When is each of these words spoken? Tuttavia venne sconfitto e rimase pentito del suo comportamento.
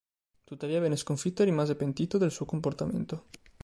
Tuttavia 0.45 0.79
venne 0.79 0.95
sconfitto 0.95 1.43
e 1.43 1.45
rimase 1.45 1.75
pentito 1.75 2.17
del 2.17 2.31
suo 2.31 2.47
comportamento. 2.47 3.25